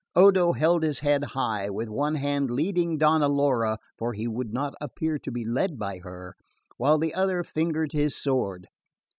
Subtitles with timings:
[0.15, 4.73] Odo held his head high, with one hand leading Donna Laura (for he would not
[4.81, 6.33] appear to be led by her)
[6.77, 8.67] while the other fingered his sword.